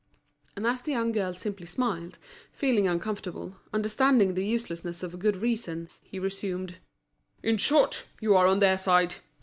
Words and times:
And 0.55 0.65
as 0.65 0.81
the 0.81 0.93
young 0.93 1.11
girl 1.11 1.35
simply 1.35 1.67
smiled, 1.67 2.17
feeling 2.51 2.87
uncomfortable, 2.87 3.57
understanding 3.71 4.33
the 4.33 4.43
uselessness 4.43 5.03
of 5.03 5.19
good 5.19 5.35
reasons, 5.35 6.01
he 6.03 6.17
resumed: 6.17 6.79
"In 7.43 7.57
short, 7.57 8.07
you 8.19 8.33
are 8.35 8.47
on 8.47 8.57
their 8.57 8.79
side. 8.79 9.17